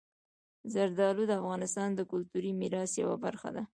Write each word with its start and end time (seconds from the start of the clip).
زردالو 0.73 1.23
د 1.27 1.31
افغانستان 1.41 1.89
د 1.95 2.01
کلتوري 2.11 2.51
میراث 2.59 2.91
یوه 3.01 3.17
برخه 3.25 3.49
ده. 3.55 3.63